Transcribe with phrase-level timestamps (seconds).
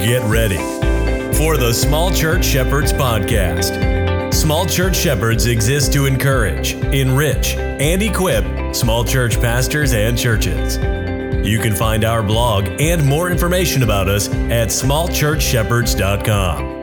[0.00, 0.58] get ready
[1.36, 4.32] for the Small Church Shepherds podcast.
[4.32, 10.76] Small Church Shepherds exist to encourage, enrich, and equip small church pastors and churches.
[11.46, 16.79] You can find our blog and more information about us at smallchurchshepherds.com.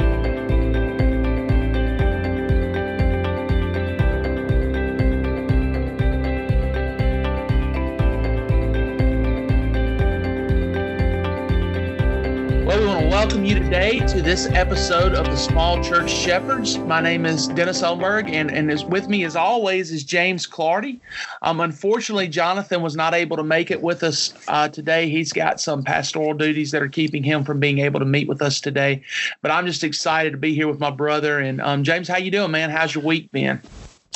[14.08, 16.78] to this episode of the Small Church Shepherds.
[16.78, 21.02] My name is Dennis Ellenberg, and, and is with me, as always, is James Clardy.
[21.42, 25.10] Um, unfortunately, Jonathan was not able to make it with us uh, today.
[25.10, 28.42] He's got some pastoral duties that are keeping him from being able to meet with
[28.42, 29.04] us today.
[29.42, 31.40] But I'm just excited to be here with my brother.
[31.40, 32.70] And um, James, how you doing, man?
[32.70, 33.62] How's your week been?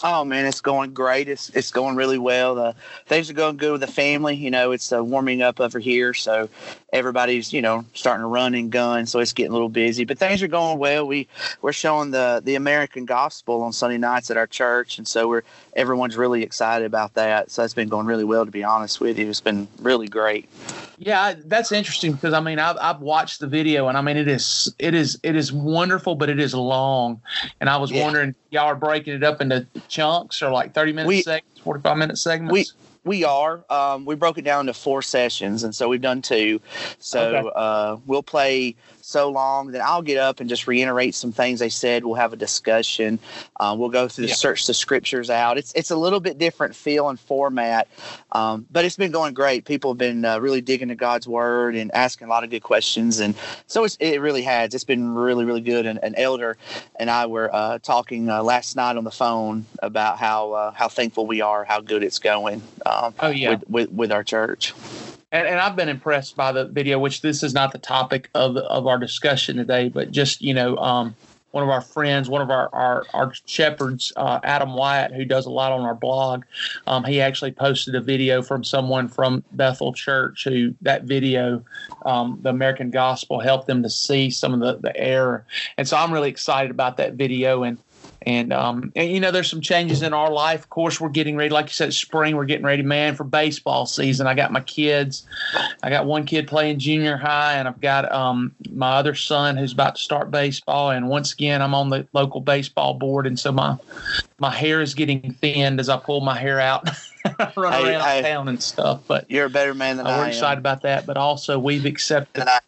[0.04, 1.28] Oh man, it's going great.
[1.28, 2.56] It's it's going really well.
[2.56, 4.36] The things are going good with the family.
[4.36, 6.50] You know, it's uh, warming up over here, so
[6.94, 9.06] everybody's you know starting to run and gun.
[9.06, 11.08] So it's getting a little busy, but things are going well.
[11.08, 11.28] We
[11.62, 15.44] we're showing the the American gospel on Sunday nights at our church, and so we're
[15.76, 17.52] everyone's really excited about that.
[17.52, 18.46] So it's been going really well.
[18.46, 20.50] To be honest with you, it's been really great.
[20.98, 24.28] Yeah, that's interesting because I mean I've, I've watched the video and I mean it
[24.28, 27.20] is it is it is wonderful, but it is long.
[27.60, 28.04] And I was Yeah.
[28.04, 31.82] wondering y'all are breaking it up into chunks or like thirty minute We- segments, forty
[31.82, 32.54] five minute segments.
[32.54, 32.66] We
[33.04, 33.64] we are.
[33.70, 36.62] Um, we broke it down into four sessions, and so we've done two.
[37.00, 37.50] So Okay.
[37.56, 38.76] uh, we'll play
[39.12, 42.06] so long, then I'll get up and just reiterate some things they said.
[42.06, 43.20] We'll have a discussion.
[43.60, 44.36] Um, we'll go through the Yeah.
[44.36, 45.58] search the scriptures out.
[45.58, 47.88] It's it's a little bit different feel and format,
[48.32, 49.66] um, but it's been going great.
[49.66, 52.64] People have been uh, really digging to God's word and asking a lot of good
[52.64, 53.36] questions, and
[53.68, 54.74] so it's, it really has.
[54.74, 55.86] It's been really really good.
[55.86, 56.58] And an elder
[56.96, 60.88] and I were uh, talking uh, last night on the phone about how uh, how
[60.88, 63.50] thankful we are, how good it's going um, oh yeah.
[63.52, 64.74] with, with with our church.
[65.32, 68.58] And, and I've been impressed by the video, which this is not the topic of
[68.58, 71.16] of our discussion today, but just you know, um,
[71.52, 75.46] one of our friends, one of our our, our shepherds, uh, Adam Wyatt, who does
[75.46, 76.44] a lot on our blog,
[76.86, 81.64] um, he actually posted a video from someone from Bethel Church who that video,
[82.06, 85.46] um, the American Gospel, helped them to see some of the the error,
[85.78, 87.78] and so I'm really excited about that video and.
[88.24, 90.60] And, um, and you know, there's some changes in our life.
[90.60, 92.36] Of course, we're getting ready, like you said, spring.
[92.36, 94.28] We're getting ready, man, for baseball season.
[94.28, 95.26] I got my kids.
[95.82, 99.74] I got one kid playing junior high, and I've got um, my other son who's
[99.74, 100.92] about to start baseball.
[100.92, 103.78] And once again, I'm on the local baseball board, and so my
[104.38, 106.88] my hair is getting thinned as I pull my hair out,
[107.58, 108.22] run Hey, around hey.
[108.22, 109.02] town and stuff.
[109.08, 111.08] But You're a better man than uh, I we're excited about that.
[111.08, 112.44] But also, we've accepted.
[112.48, 112.60] I-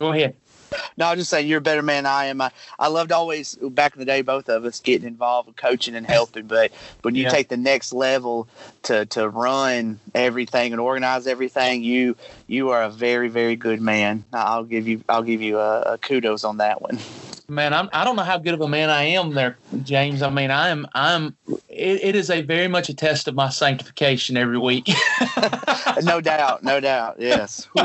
[0.00, 0.34] Go ahead.
[0.96, 2.40] No, I'm just saying you're a better man than I am.
[2.40, 5.94] I, I loved always back in the day, both of us getting involved with coaching
[5.96, 6.46] and helping.
[6.46, 6.72] But
[7.02, 7.30] when you Yeah.
[7.30, 8.48] take the next level
[8.84, 12.16] to to run everything and organize everything, you
[12.46, 14.24] you are a very very good man.
[14.32, 17.00] I'll give you I'll give you a, a kudos on that one.
[17.48, 20.22] Man, I'm, I don't know how good of a man I am there, James.
[20.22, 21.36] I mean, I am, I'm,
[21.68, 24.88] it, it is a very much a test of my sanctification every week.
[26.02, 27.16] no doubt, no doubt.
[27.18, 27.68] Yes.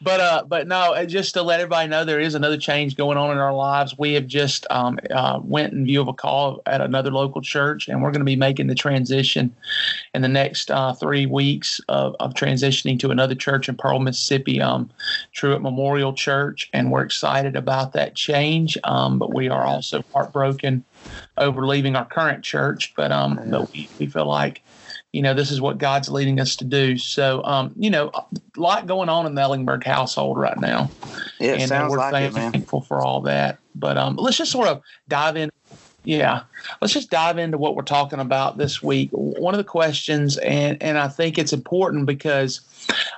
[0.00, 3.16] But uh, but no, uh, just to let everybody know, there is another change going
[3.16, 3.96] on in our lives.
[3.96, 7.88] We have just um, uh, went in view of a call at another local church,
[7.88, 9.54] and we're going to be making the transition
[10.12, 14.60] in the next uh, three weeks of, of transitioning to another church in Pearl, Mississippi,
[14.60, 14.90] um,
[15.32, 18.43] Truett Memorial Church, and we're excited about that change.
[18.84, 20.84] Um, but we are also heartbroken
[21.36, 24.62] over leaving our current church, but um, but we, we feel like
[25.12, 26.98] you know this is what god's leading us to do.
[26.98, 28.24] So um you know a
[28.56, 30.90] lot going on in the Ellenberg household right now.
[31.40, 33.58] Yeah, and sounds we're like it, thankful for all that.
[33.74, 35.50] But um let's just sort of dive in
[36.04, 36.42] yeah.
[36.80, 39.08] Let's just dive into what we're talking about this week.
[39.12, 42.60] One of the questions and and i think it's important because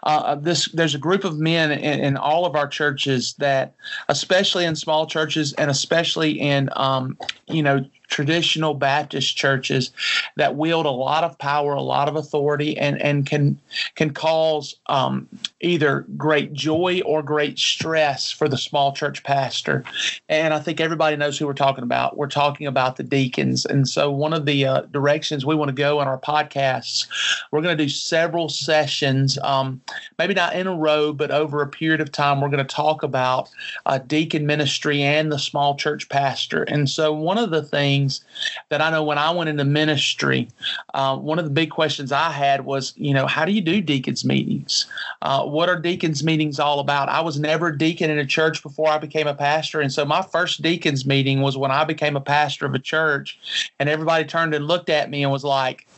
[0.05, 3.75] uh, this there's a group of men in, in all of our churches that
[4.09, 9.91] especially in small churches and especially in um, you know traditional Baptist churches
[10.37, 13.59] that wield a lot of power, a lot of authority, and and can
[13.95, 15.29] can cause um,
[15.61, 19.85] either great joy or great stress for the small church pastor.
[20.29, 22.17] And I think everybody knows who we're talking about.
[22.17, 23.65] We're talking about the deacons.
[23.65, 27.07] And so one of the uh, directions we want to go in our podcasts,
[27.51, 29.81] we're going to do several sessions, um,
[30.19, 32.41] maybe not in a row, but over a period of time.
[32.41, 33.49] We're going to talk about
[33.87, 36.65] uh, deacon ministry and the small church pastor.
[36.65, 38.23] And so one of the things
[38.69, 40.49] that I know when I went into ministry,
[40.93, 43.81] uh, one of the big questions I had was, you know, how do you do
[43.81, 44.87] deacons meetings?
[45.23, 47.09] Uh, what are deacons meetings all about?
[47.09, 50.05] I was never a deacon in a church before I became a pastor, and so
[50.05, 53.39] my first deacons meeting was when I became a pastor of a church,
[53.81, 55.89] and everybody turned and looked at me and was like,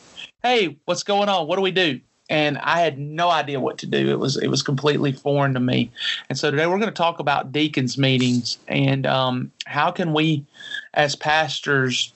[0.43, 1.45] "Hey, what's going on?
[1.45, 4.09] What do we do?" and I had no idea what to do.
[4.09, 5.91] It was it was completely foreign to me.
[6.29, 10.45] And so today we're going to talk about deacons meetings and um, how can we,
[10.93, 12.13] as pastors,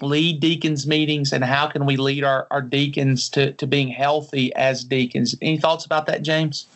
[0.00, 4.54] lead deacons meetings and how can we lead our, our deacons to, to being healthy
[4.54, 5.34] as deacons.
[5.40, 6.66] Any thoughts about that, James?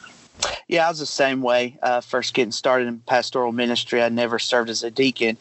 [0.69, 1.79] Yeah, I was the same way.
[1.83, 5.37] Uh, first getting started in pastoral ministry, I never served as a deacon.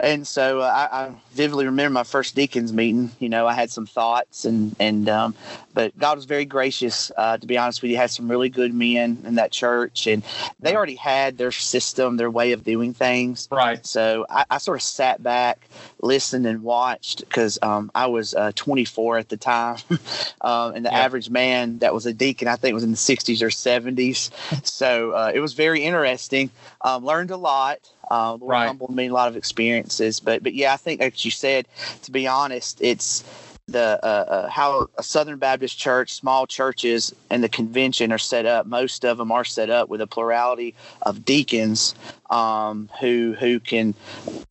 [0.00, 3.10] And so uh, I, I, vividly remember my first deacons meeting.
[3.18, 5.34] You know, I had some thoughts, and and um,
[5.74, 7.10] but God was very gracious.
[7.16, 10.22] Uh, to be honest with you, had some really good men in that church, and
[10.60, 13.48] they already had their system, their way of doing things.
[13.50, 13.84] Right.
[13.84, 15.68] So I, I sort of sat back,
[16.00, 19.78] listened, and watched because um, I was uh, 24 at the time,
[20.42, 20.98] um, and the yeah.
[20.98, 24.30] average man that was a deacon, I think, was in the 60s or 70s.
[24.64, 26.50] so uh, it was very interesting.
[26.82, 27.80] Um, learned a lot.
[28.10, 28.66] Uh, Lord right.
[28.66, 31.66] humbled me a lot of experiences, but but yeah, I think as you said,
[32.02, 33.24] to be honest, it's
[33.68, 38.46] the uh, uh, how a Southern Baptist church, small churches, and the convention are set
[38.46, 38.66] up.
[38.66, 41.94] Most of them are set up with a plurality of deacons
[42.30, 43.94] um, who who can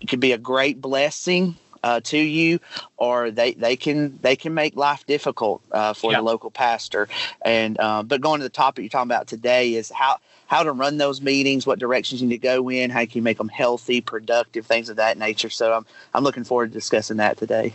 [0.07, 2.59] could be a great blessing uh, to you,
[2.98, 6.18] or they, they can they can make life difficult uh, for yeah.
[6.18, 7.07] the local pastor.
[7.42, 10.71] And uh, but going to the topic you're talking about today is how how to
[10.71, 13.49] run those meetings, what directions you need to go in, how you can make them
[13.49, 15.49] healthy, productive, things of that nature.
[15.49, 17.73] So I'm I'm looking forward to discussing that today.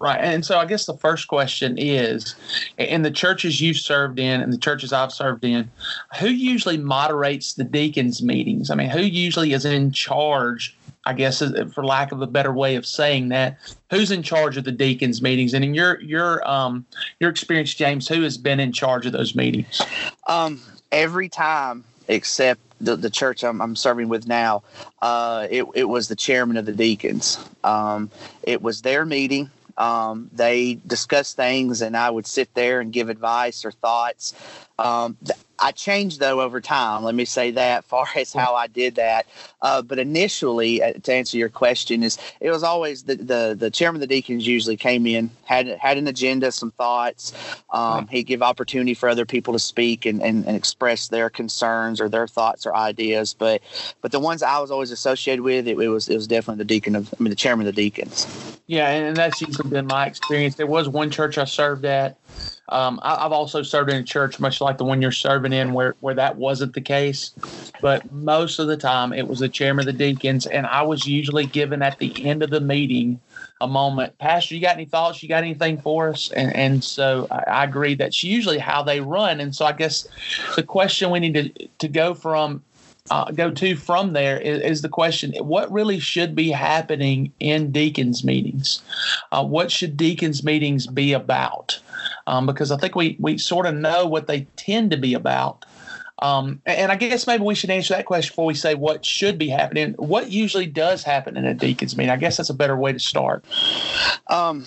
[0.00, 2.34] Right, and so I guess the first question is,
[2.78, 5.70] in the churches you've served in and the churches I've served in,
[6.18, 8.70] who usually moderates the deacons meetings?
[8.70, 10.76] I mean, who usually is in charge
[11.06, 11.42] I guess,
[11.74, 13.58] for lack of a better way of saying that,
[13.90, 15.52] who's in charge of the deacons meetings?
[15.52, 16.86] And in your your um
[17.20, 19.82] your experience, James, who has been in charge of those meetings?
[20.28, 24.62] Um, every time except the, the church I'm, I'm serving with now,
[25.00, 27.38] uh, it, it was the chairman of the deacons.
[27.62, 28.10] Um,
[28.42, 29.50] it was their meeting.
[29.76, 34.34] Um, they discussed things, and I would sit there and give advice or thoughts.
[34.78, 35.16] Um,
[35.58, 37.04] I changed though over time.
[37.04, 39.26] Let me say that, far as how I did that.
[39.62, 43.70] Uh, but initially, uh, to answer your question, is it was always the, the the
[43.70, 47.32] chairman of the deacons usually came in had had an agenda, some thoughts.
[47.70, 52.00] Um, he'd give opportunity for other people to speak and, and, and express their concerns
[52.00, 53.34] or their thoughts or ideas.
[53.34, 53.62] But
[54.00, 56.68] but the ones I was always associated with, it, it was it was definitely the
[56.68, 58.26] deacon of I mean the chairman of the deacons.
[58.66, 60.54] Yeah, and that's usually been my experience.
[60.54, 62.16] There was one church I served at
[62.68, 65.72] um, I, have also served in a church much like the one you're serving in,
[65.72, 67.32] where where that wasn't the case.
[67.80, 71.06] But most of the time, it was the chairman of the deacons, and I was
[71.06, 73.20] usually given at the end of the meeting
[73.60, 75.22] a moment, Pastor, you got any thoughts?
[75.22, 76.30] You got anything for us?
[76.32, 79.40] And and so I, I agree that's usually how they run.
[79.40, 80.06] And so I guess
[80.56, 82.62] the question we need to to go from
[83.10, 87.70] uh, go to from there is, is, the question what really should be happening in
[87.70, 88.80] deacons meetings
[89.30, 91.78] uh, what should deacons meetings be about
[92.26, 95.64] um, because I think we we sort of know what they tend to be about.
[96.20, 99.36] Um, and I guess maybe we should answer that question before we say what should
[99.36, 99.94] be happening.
[99.94, 102.10] What usually does happen in a deacon's meeting?
[102.10, 103.44] I guess that's a better way to start.
[104.28, 104.64] Um,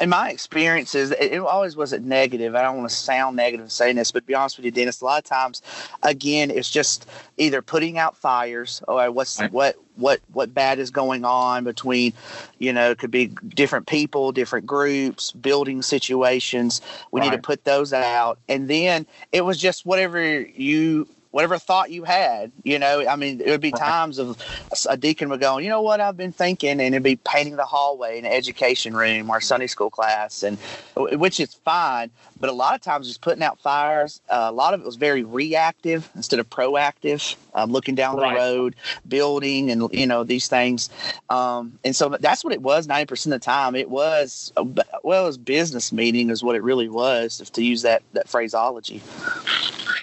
[0.00, 2.56] in my experiences, it, it always wasn't negative.
[2.56, 5.00] I don't want to sound negative saying this, but to be honest with you, Dennis,
[5.00, 5.62] a lot of times,
[6.02, 9.52] again, it's just either putting out fires or what's right.
[9.52, 12.12] what what what bad is going on between
[12.58, 16.80] you know it could be different people different groups building situations
[17.10, 17.30] we right.
[17.30, 22.04] need to put those out and then it was just whatever you whatever thought you
[22.04, 22.50] had.
[22.62, 24.42] You know, I mean, it would be times of
[24.88, 27.64] a deacon would go, you know what, I've been thinking, and it'd be painting the
[27.64, 30.58] hallway in an education room or Sunday school class, and
[30.96, 32.10] which is fine.
[32.40, 34.20] But a lot of times, just putting out fires.
[34.28, 38.32] Uh, a lot of it was very reactive instead of proactive, um, looking down right.
[38.32, 38.76] the road,
[39.08, 40.90] building, and you know these things.
[41.30, 42.86] Um, and so that's what it was.
[42.86, 46.62] Ninety percent of the time, it was well, it was business meeting is what it
[46.62, 49.02] really was, if to use that that phraseology.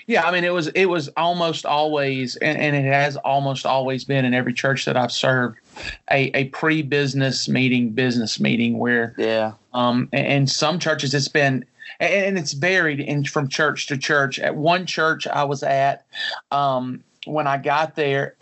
[0.07, 4.03] Yeah, I mean, it was it was almost always, and, and it has almost always
[4.03, 5.57] been in every church that I've served,
[6.11, 11.65] a, a pre-business meeting, business meeting where yeah, um, and, and some churches it's been
[11.99, 14.39] and it's varied in from church to church.
[14.39, 16.05] At one church I was at,
[16.51, 18.35] um, when I got there,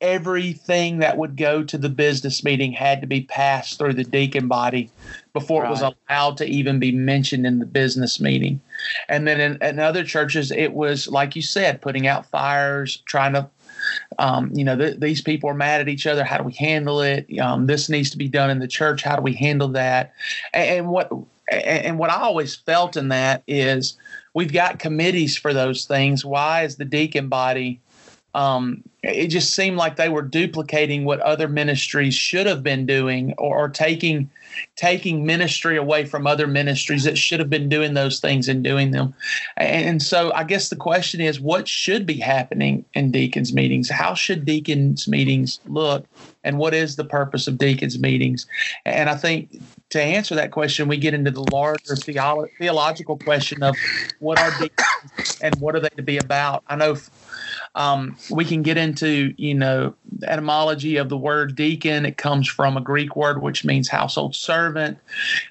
[0.00, 4.48] everything that would go to the business meeting had to be passed through the deacon
[4.48, 4.90] body
[5.34, 5.68] before right.
[5.68, 8.60] it was allowed to even be mentioned in the business meeting.
[9.08, 13.34] And then in, in other churches, it was like you said, putting out fires, trying
[13.34, 13.50] to
[14.18, 16.24] um, you know, th- these people are mad at each other.
[16.24, 17.26] How do we handle it?
[17.38, 19.02] Um, this needs to be done in the church.
[19.02, 20.12] How do we handle that?
[20.52, 21.10] And, and what
[21.50, 23.96] and what I always felt in that is
[24.34, 26.24] we've got committees for those things.
[26.24, 27.80] Why is the deacon body
[28.34, 33.34] um, it just seemed like they were duplicating what other ministries should have been doing
[33.38, 34.30] or, or, taking
[34.76, 38.90] taking ministry away from other ministries that should have been doing those things and doing
[38.90, 39.14] them.
[39.56, 43.90] And, and so i guess the question is what should be happening in deacons meetings?
[43.90, 46.06] How should deacons meetings look?
[46.44, 48.46] And what is the purpose of deacons meetings?
[48.84, 53.62] And i think to answer that question we get into the larger theolo- theological question
[53.62, 53.76] of
[54.18, 56.96] what are deacons and what are they to be about i know
[57.74, 62.04] um, we can get into, you know, the etymology of the word deacon.
[62.04, 64.98] It comes from a Greek word which means household servant.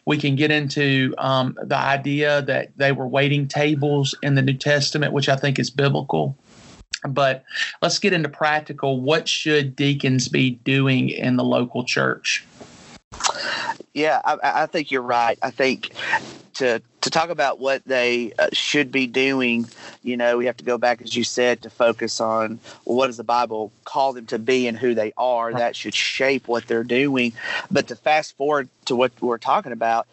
[0.05, 4.53] We can get into um, the idea that they were waiting tables in the New
[4.53, 6.35] Testament, which I think is biblical.
[7.07, 7.45] But
[7.81, 8.99] let's get into practical.
[8.99, 12.45] What should deacons be doing in the local church?
[13.93, 15.37] Yeah, I, I think you're right.
[15.41, 15.93] I think
[16.55, 19.65] to to talk about what they uh, should be doing,
[20.03, 23.07] you know, we have to go back, as you said, to focus on well, what
[23.07, 25.53] does the Bible call them to be and who they are.
[25.53, 27.33] That should shape what they're doing.
[27.71, 30.07] But to fast forward to what we're talking about,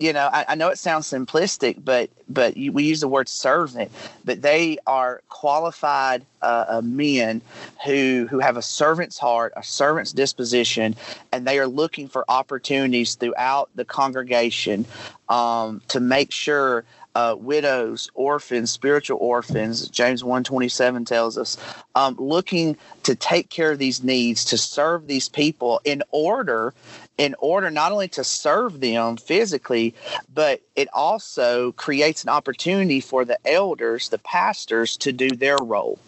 [0.00, 3.28] you know, I, I know it sounds simplistic, but but you, we use the word
[3.28, 3.92] servant,
[4.24, 7.42] but they are qualified uh, uh, men
[7.84, 10.96] who who have a servant's heart, a servant's disposition,
[11.32, 14.86] and they are looking for opportunities throughout the congregation
[15.28, 21.56] um, to make sure uh, widows, orphans, spiritual orphans, James 127 tells us,
[21.94, 26.72] um, looking to take care of these needs, to serve these people in order
[27.20, 29.94] in order not only to serve them physically,
[30.32, 35.98] but it also creates an opportunity for the elders, the pastors, to do their role.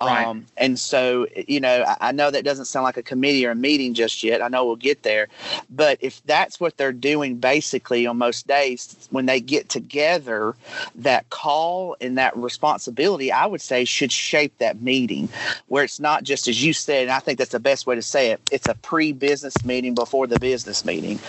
[0.00, 0.26] Right.
[0.26, 3.52] Um, and so, you know, I, I, know that doesn't sound like a committee or
[3.52, 4.42] a meeting just yet.
[4.42, 5.28] I know we'll get there.
[5.70, 10.56] But if that's what they're doing basically on most days, when they get together,
[10.96, 15.28] that call and that responsibility, I would say, should shape that meeting
[15.68, 18.02] where it's not just, as you said, and I think that's the best way to
[18.02, 21.20] say it, it's a pre business meeting before the business meeting.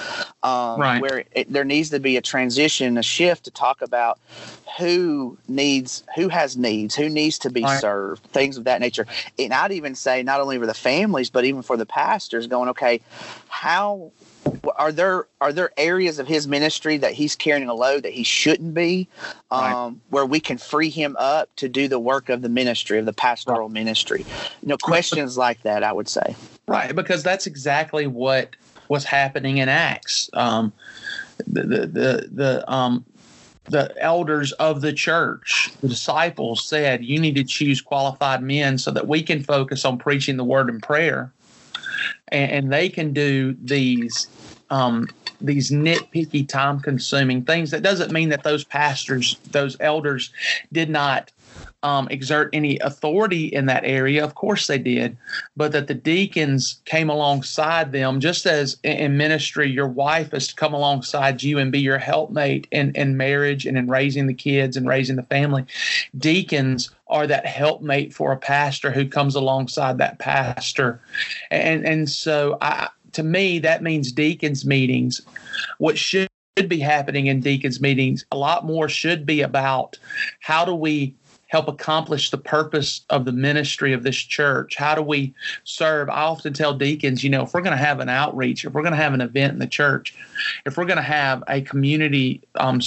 [0.42, 1.02] Um, right.
[1.02, 4.20] Where it, there needs to be a transition, a shift to talk about
[4.78, 7.80] who needs, who has needs, who needs to be right.
[7.80, 9.06] served, things of that nature.
[9.38, 12.70] And I'd even say not only for the families, but even for the pastors, going,
[12.70, 13.02] okay,
[13.48, 14.12] how
[14.76, 18.24] are there are there areas of his ministry that he's carrying a load that he
[18.24, 19.08] shouldn't be,
[19.52, 19.94] um, right.
[20.10, 23.14] where we can free him up to do the work of the ministry of the
[23.14, 23.74] pastoral right.
[23.74, 24.26] ministry?
[24.62, 25.84] You know, questions like that.
[25.84, 26.36] I would say.
[26.68, 28.56] Right, because that's exactly what
[28.88, 30.30] was happening in Acts.
[30.34, 30.74] Um,
[31.48, 33.06] the the the, the um,
[33.68, 38.92] the elders of the church, the disciples said, You need to choose qualified men so
[38.92, 41.34] that we can focus on preaching the word and prayer.
[42.30, 44.30] And, and they can do these
[44.70, 45.08] um,
[45.42, 47.72] these nitpicky, time consuming things.
[47.72, 50.32] That doesn't mean that those pastors, those elders,
[50.72, 51.32] did not
[51.86, 54.24] um, exert any authority in that area.
[54.24, 55.16] Of course they did,
[55.56, 60.56] but that the deacons came alongside them, just as in ministry, your wife is to
[60.56, 64.76] come alongside you and be your helpmate in, in marriage and in raising the kids
[64.76, 65.64] and raising the family.
[66.18, 71.00] Deacons are that helpmate for a pastor who comes alongside that pastor.
[71.52, 75.22] And, and so I, to me, that means deacons meetings.
[75.78, 76.30] What should
[76.68, 80.00] be happening in deacons meetings, a lot more should be about
[80.40, 81.14] how do we
[81.48, 84.76] help accomplish the purpose of the ministry of this church?
[84.76, 85.34] How do we
[85.64, 86.10] serve?
[86.10, 88.82] I often tell deacons, you know, if we're going to have an outreach, if we're
[88.82, 90.16] going to have an event in the church,
[90.66, 92.80] if we're going to have a community um,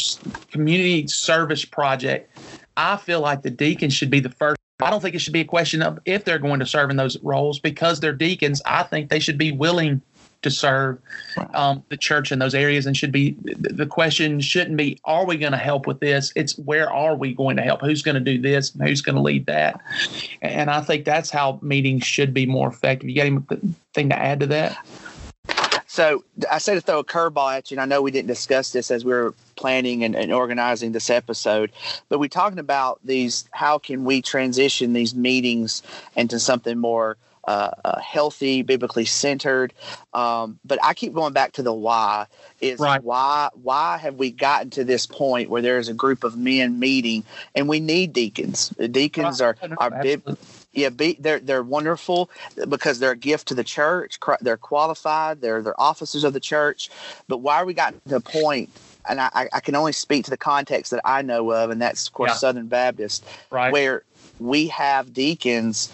[0.50, 2.38] community service project,
[2.76, 4.58] I feel like the deacons should be the first.
[4.80, 6.96] I don't think it should be a question of if they're going to serve in
[6.96, 8.62] those roles because they're deacons.
[8.64, 10.00] I think they should be willing
[10.42, 10.98] to serve
[11.54, 15.36] um, the church in those areas and should be the question shouldn't be are we
[15.36, 16.32] going to help with this?
[16.36, 17.80] It's where are we going to help?
[17.80, 19.80] Who's going to do this and who's going to lead that?
[20.42, 23.08] And i think that's how meetings should be more effective.
[23.08, 24.78] You got anything to add to that?
[25.90, 28.72] So I said to throw a curveball at you, and I know we didn't discuss
[28.72, 31.72] this as we were planning and, and, organizing this episode,
[32.08, 33.48] but we're talking about these.
[33.52, 35.82] How can we transition these meetings
[36.14, 37.16] into something more
[37.48, 39.72] uh, uh, healthy, biblically centered.
[40.12, 42.26] Um, but I keep going back to the why.
[42.60, 43.02] Is right.
[43.02, 46.78] why why have we gotten to this point where there is a group of men
[46.78, 47.24] meeting
[47.54, 48.68] and we need deacons?
[48.76, 49.56] The deacons right.
[49.62, 50.38] are are bib-
[50.72, 52.28] yeah, be, they're they're wonderful
[52.68, 54.18] because they're a gift to the church.
[54.42, 55.40] They're qualified.
[55.40, 56.90] They're they're officers of the church.
[57.28, 58.68] But why are we gotten to the point
[59.08, 62.08] and I, I, can only speak to the context that I know of, and that's
[62.08, 62.34] of course yeah.
[62.34, 63.72] Southern Baptist, right.
[63.72, 64.02] where
[64.38, 65.90] we have deacons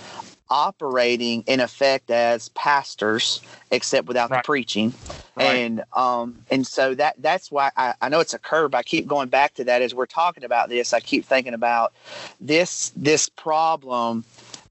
[0.51, 4.43] operating in effect as pastors except without right.
[4.43, 4.93] the preaching
[5.37, 5.55] right.
[5.55, 9.07] and um and so that that's why I, I know it's a curve i keep
[9.07, 11.93] going back to that as we're talking about this i keep thinking about
[12.41, 14.25] this this problem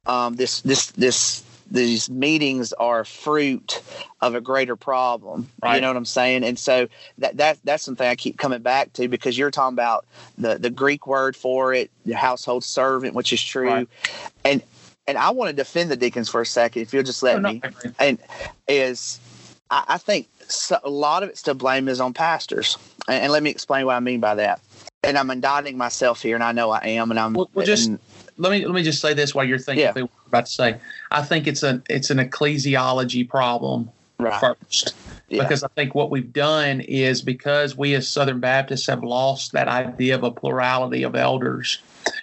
[0.05, 3.81] um, this this this these meetings are fruit
[4.21, 5.49] of a greater problem.
[5.61, 5.75] Right.
[5.75, 6.43] You know what I'm saying?
[6.43, 6.87] And so
[7.17, 10.05] that that that's something I keep coming back to because you're talking about
[10.37, 13.87] the the Greek word for it, the household servant, which is true, Right.
[14.43, 14.61] and
[15.07, 17.39] and I want to defend the deacons for a second, if you'll just let Oh,
[17.39, 17.61] no, me
[17.99, 18.17] and
[18.67, 19.19] is
[19.69, 23.31] I, I think so, a lot of it's to blame is on pastors, and, and
[23.31, 24.61] let me explain what I mean by that.
[25.03, 27.89] And I'm indicting myself here, and I know I am, and I'm Well- well, just-
[27.89, 27.99] and-
[28.37, 30.05] let me let me just say this while you're thinking Yeah.
[30.27, 30.77] about to say.
[31.11, 34.95] I think it's a it's an ecclesiology problem right, first.
[35.29, 35.43] Yeah.
[35.43, 39.67] Because I think what we've done is because we as Southern Baptists have lost that
[39.67, 41.77] idea of a plurality of elders.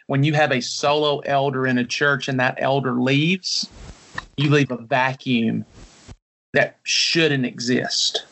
[0.07, 3.71] When you have a solo elder in a church and that elder leaves,
[4.37, 5.65] you leave a vacuum
[6.53, 8.27] that shouldn't exist.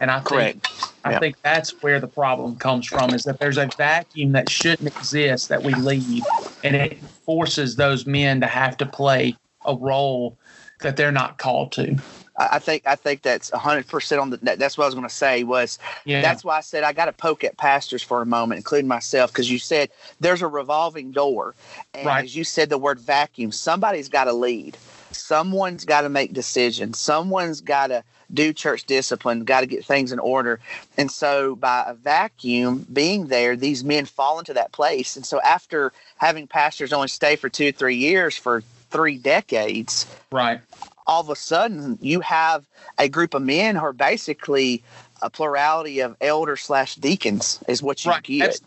[0.00, 0.64] And I think.
[1.04, 1.18] I Yeah.
[1.20, 5.48] think that's where the problem comes from is that there's a vacuum that shouldn't exist
[5.48, 6.24] that we leave
[6.62, 10.36] and it forces those men to have to play a role
[10.82, 12.02] that they're not called to.
[12.38, 14.36] I think I think that's 100 percent on the.
[14.38, 16.22] that- That's what I was going to say was Yeah.
[16.22, 19.32] that's why I said I got to poke at pastors for a moment, including myself,
[19.32, 19.90] because you said
[20.20, 21.54] there's a revolving door,
[21.94, 22.24] and Right.
[22.24, 24.76] as you said the word vacuum, somebody's got to lead,
[25.10, 30.12] someone's got to make decisions, someone's got to do church discipline, got to get things
[30.12, 30.60] in order,
[30.96, 35.40] and so by a vacuum being there, these men fall into that place, and so
[35.40, 40.60] after having pastors only stay for two three years for three decades right.
[41.08, 44.84] All of a sudden you have a group of men who are basically
[45.22, 48.22] a plurality of elders slash deacons is what you Right.
[48.22, 48.38] get.
[48.40, 48.60] That's-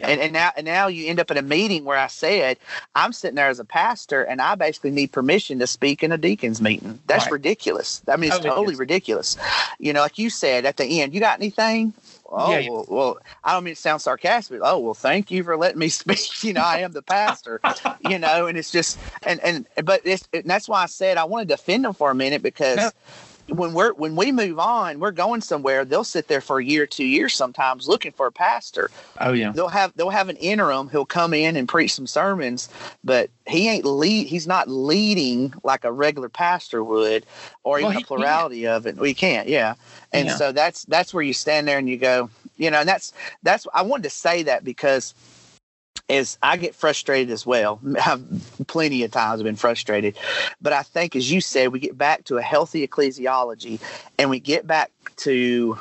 [0.00, 2.58] And, and now and now you end up in a meeting where I said
[2.94, 6.16] I'm sitting there as a pastor and I basically need permission to speak in a
[6.18, 7.00] deacons meeting.
[7.08, 7.32] That's Right.
[7.32, 8.00] ridiculous.
[8.06, 9.36] I mean, it's Oh, totally ridiculous.
[9.80, 11.94] You know, like you said at the end, you got anything?
[12.30, 12.70] Oh Yeah, yeah.
[12.70, 14.60] well, well, I don't mean to sound sarcastic.
[14.62, 16.42] Oh well, thank you for letting me speak.
[16.44, 17.60] You know, I am the pastor.
[18.00, 21.24] you know, and it's just and and but it's and that's why I said I
[21.24, 22.94] want to defend them for a minute because.
[23.48, 25.84] When we're when we move on, we're going somewhere.
[25.84, 28.90] They'll sit there for a year, two years sometimes looking for a pastor.
[29.20, 29.52] Oh yeah.
[29.52, 30.88] They'll have they'll have an interim.
[30.90, 32.68] He'll come in and preach some sermons,
[33.02, 34.26] but he ain't lead.
[34.26, 37.24] He's not leading like a regular pastor would,
[37.64, 38.96] or Well, even he a plurality of it.
[38.96, 39.74] We can't, yeah.
[40.12, 40.36] And Yeah.
[40.36, 43.66] so that's that's where you stand there and you go, you know, and that's that's
[43.74, 45.14] I wanted to say that because
[46.08, 47.80] is I get frustrated as well.
[48.04, 48.22] I've
[48.66, 50.18] plenty of times been frustrated,
[50.60, 53.80] but I think, as you said, we get back to a healthy ecclesiology,
[54.18, 55.78] and we get back to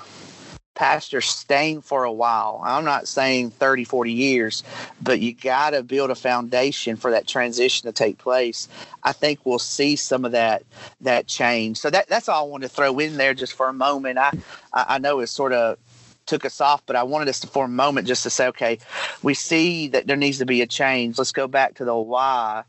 [0.78, 2.62] pastors staying for a while.
[2.64, 4.64] I'm not saying 30, 40 years,
[5.02, 8.68] but you got to build a foundation for that transition to take place.
[9.04, 10.64] I think we'll see some of that
[11.02, 11.80] that change.
[11.80, 14.20] So that that's all I want to throw in there just for a moment.
[14.20, 14.32] I
[14.72, 15.80] I know it's sort of
[16.28, 18.80] took us off, but I wanted us to for a moment just to say, okay,
[19.24, 21.18] we see that there needs to be a change.
[21.18, 22.64] Let's go back to the why.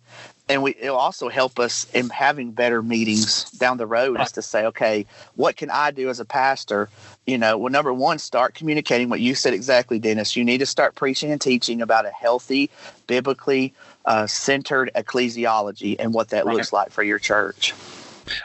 [0.50, 4.40] And we, it'll also help us in having better meetings down the road is to
[4.40, 5.04] say, okay,
[5.36, 6.88] what can I do as a pastor?
[7.26, 10.36] You know, well, number one, start communicating what you said exactly, Dennis.
[10.36, 12.70] You need to start preaching and teaching about a healthy,
[13.06, 13.74] biblically
[14.06, 16.56] uh, centered ecclesiology and what that Right.
[16.56, 17.74] looks like for your church.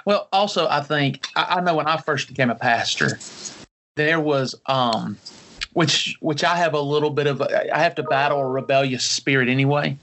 [0.05, 3.17] Well, also, I think I, I know when I first became a pastor,
[3.95, 5.19] there was um,
[5.73, 9.05] which which I have a little bit of a, I have to battle a rebellious
[9.05, 9.97] spirit anyway.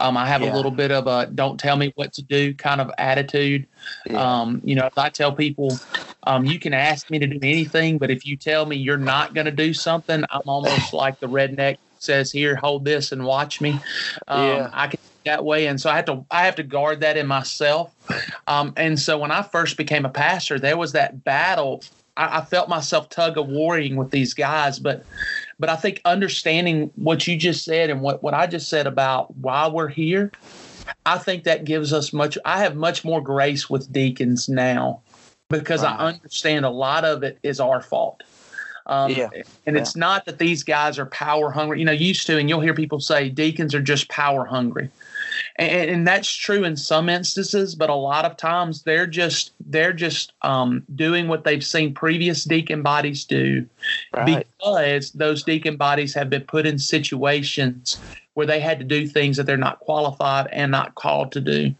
[0.00, 0.52] Um, I have Yeah.
[0.52, 3.66] a little bit of a don't tell me what to do kind of attitude.
[4.14, 5.80] Um, you know, if I tell people,
[6.26, 9.34] um, you can ask me to do anything, but if you tell me you're not
[9.34, 13.60] going to do something, I'm almost like the redneck says here, hold this and watch
[13.60, 13.82] me.
[14.28, 14.70] Um, Yeah.
[14.72, 17.26] I can that way, and so I have to I have to guard that in
[17.26, 17.92] myself.
[18.46, 21.82] Um, and so when I first became a pastor, there was that battle.
[22.16, 25.04] I, I felt myself tug of warring with these guys, but
[25.58, 29.34] but I think understanding what you just said and what what I just said about
[29.36, 30.32] why we're here,
[31.04, 32.38] I think that gives us much.
[32.44, 35.00] I have much more grace with deacons now
[35.48, 38.22] because I understand a lot of it is our fault.
[38.86, 39.28] Um, Yeah.
[39.66, 41.78] And it's not that these guys are power hungry.
[41.80, 44.90] You know, used to, and you'll hear people say deacons are just power hungry.
[45.56, 49.92] And, and that's true in some instances, but a lot of times they're just they're
[49.92, 53.66] just um, doing what they've seen previous deacon bodies do,
[54.12, 54.46] Right.
[54.62, 57.98] because those deacon bodies have been put in situations
[58.34, 61.74] where they had to do things that they're not qualified and not called to do,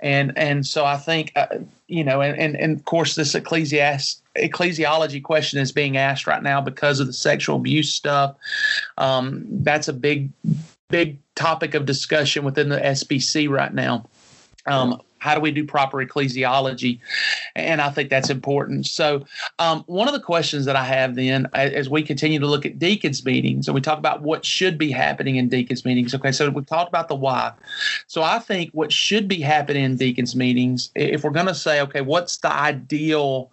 [0.00, 1.46] and and so I think uh,
[1.88, 6.42] you know, and, and and of course this ecclesiast ecclesiology question is being asked right
[6.42, 8.36] now because of the sexual abuse stuff.
[8.98, 10.30] Um, that's a big
[10.88, 14.08] big topic of discussion within the SBC right now.
[14.66, 17.00] Um, how do we do proper ecclesiology?
[17.56, 18.86] and I think that's important.
[18.86, 19.24] So,
[19.58, 22.78] um, one of the questions that I have then, as we continue to look at
[22.78, 26.14] deacons meetings, and we talk about what should be happening in deacons meetings.
[26.14, 27.52] Okay, so we've talked about the why.
[28.06, 31.80] So, I think what should be happening in deacons meetings, if we're going to say,
[31.80, 33.50] okay, what's the ideal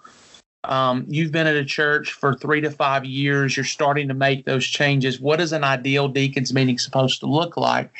[0.63, 3.57] um, you've been at a church for three to five years.
[3.57, 5.19] You're starting to make those changes.
[5.19, 7.91] What is an ideal deacons meeting supposed to look like?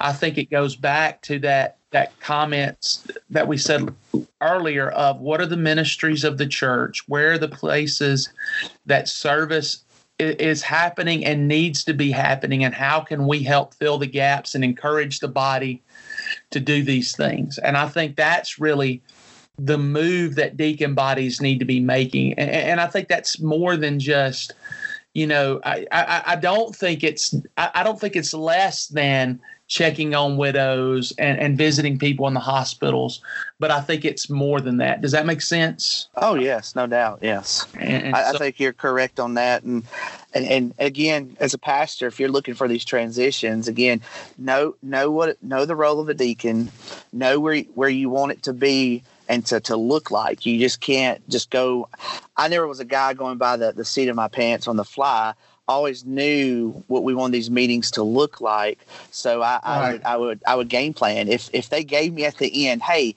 [0.00, 3.92] I think it goes back to that that comments that we said
[4.40, 7.02] earlier of what are the ministries of the church?
[7.08, 8.28] Where are the places
[8.86, 9.82] that service
[10.20, 14.54] is happening and needs to be happening, and how can we help fill the gaps
[14.54, 15.82] and encourage the body
[16.50, 17.58] to do these things?
[17.58, 19.02] And I think that's really
[19.64, 22.32] the move that deacon bodies need to be making.
[22.34, 24.54] And, and I think that's more than just,
[25.14, 29.40] you know, I, I, I don't think it's I, I, don't think it's less than
[29.66, 33.20] checking on widows and, and visiting people in the hospitals,
[33.58, 35.00] but I think it's more than that.
[35.00, 36.08] Does that make sense?
[36.16, 37.18] Oh yes, no doubt.
[37.22, 39.62] Yes, and, and I, so, I, think you're correct on that.
[39.62, 39.84] And,
[40.32, 44.00] and and again, as a pastor, if you're looking for these transitions, again,
[44.38, 46.70] know know what know the role of a deacon,
[47.12, 50.44] know where where you want it to be and to, to look like.
[50.44, 51.88] You just can't just go.
[52.36, 54.84] I never was a guy going by the, the seat of my pants on the
[54.84, 55.32] fly.
[55.68, 58.80] always knew what we wanted these meetings to look like.
[59.12, 61.28] So I, I, would, I would I would game plan.
[61.28, 63.14] If if they gave me at the end, hey,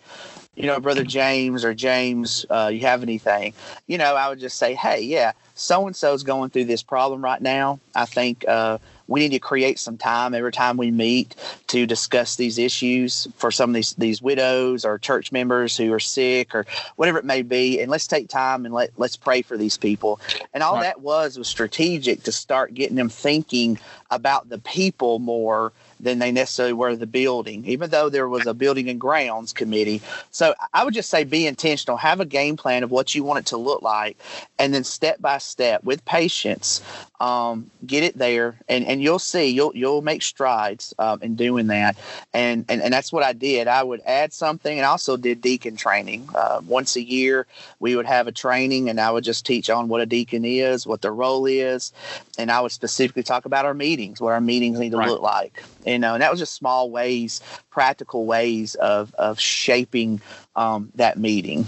[0.56, 3.54] you know, brother James or James, uh, you have anything?
[3.88, 6.84] You know, I would just say, hey, yeah, so and so is going through this
[6.84, 7.80] problem right now.
[7.96, 8.78] I think uh,
[9.14, 11.36] we need to create some time every time we meet
[11.68, 16.00] to discuss these issues for some of these these widows or church members who are
[16.00, 19.56] sick or whatever it may be and let's take time and let let's pray for
[19.56, 20.20] these people
[20.56, 20.82] and all right.
[20.82, 23.78] that was was strategic to start getting them thinking
[24.10, 25.72] about the people more
[26.04, 30.02] than they necessarily were the building, even though there was a building and grounds committee.
[30.32, 33.40] So I would just say be intentional, have a game plan of what you want
[33.40, 34.18] it to look like,
[34.60, 36.82] and then step by step with patience,
[37.20, 41.68] um, get it there, and, and you'll see you'll you'll make strides um, in doing
[41.68, 41.98] that.
[42.34, 43.68] And, and and that's what I did.
[43.68, 47.48] I would add something, and also did deacon training uh, once a year.
[47.80, 50.86] We would have a training, and I would just teach on what a deacon is,
[50.86, 51.94] what their role is,
[52.38, 55.10] and I would specifically talk about our meetings, what our meetings need to right.
[55.10, 60.20] look like you know, and that was just small ways, practical ways of of shaping
[60.56, 61.66] um, that meeting.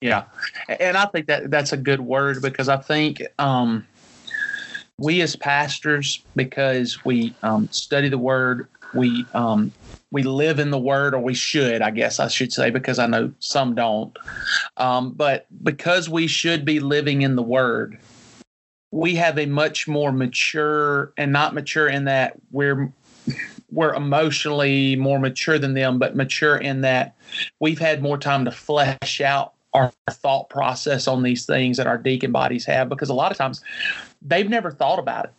[0.00, 0.24] Yeah,
[0.68, 3.86] and I think that that's a good word because I think um,
[4.98, 9.72] we as pastors, because we um, study the word, we um,
[10.10, 13.06] we live in the word, or we should, I guess I should say, because I
[13.06, 14.16] know some don't.
[14.76, 17.98] Um, but because we should be living in the word,
[18.90, 22.92] we have a much more mature and not mature in that we're
[23.70, 27.16] we're emotionally more mature than them, but mature in that
[27.60, 31.98] we've had more time to flesh out our thought process on these things that our
[31.98, 33.62] deacon bodies have because a lot of times
[34.22, 35.32] they've never thought about it.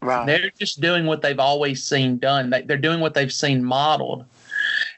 [0.00, 0.26] Right.
[0.26, 2.52] They're just doing what they've always seen done.
[2.66, 4.24] They're doing what they've seen modeled.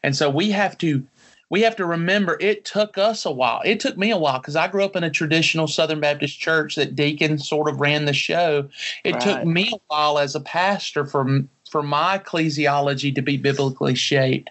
[0.03, 1.07] And so we have to
[1.49, 3.62] we have to remember it took us a while.
[3.64, 6.75] It took me a while because I grew up in a traditional Southern Baptist church
[6.75, 8.68] that deacon sort of ran the show.
[9.05, 9.22] It right.
[9.22, 14.50] took me a while as a pastor for for my ecclesiology to be biblically shaped,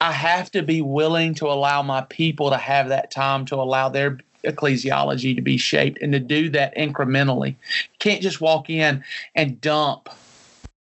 [0.00, 3.88] I have to be willing to allow my people to have that time to allow
[3.88, 7.48] their ecclesiology to be shaped and to do that incrementally.
[7.48, 9.02] You can't just walk in
[9.34, 10.08] and dump,